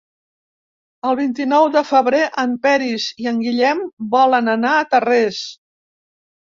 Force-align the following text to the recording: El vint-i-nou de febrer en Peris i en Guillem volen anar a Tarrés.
El 1.09 1.17
vint-i-nou 1.19 1.67
de 1.75 1.83
febrer 1.91 2.23
en 2.45 2.57
Peris 2.65 3.07
i 3.25 3.31
en 3.35 3.45
Guillem 3.45 3.87
volen 4.19 4.53
anar 4.59 4.77
a 4.81 4.93
Tarrés. 4.97 5.49